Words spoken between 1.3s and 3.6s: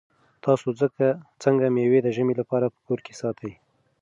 څنګه مېوې د ژمي لپاره په کور کې ساتئ؟